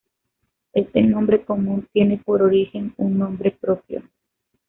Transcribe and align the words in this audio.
Este 0.73 1.03
nombre 1.03 1.45
común 1.45 1.87
tiene 1.93 2.17
por 2.17 2.41
origen 2.41 2.91
un 2.97 3.19
nombre 3.19 3.51
propio. 3.51 4.01